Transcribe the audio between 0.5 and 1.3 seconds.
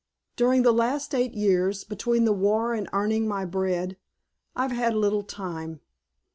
the last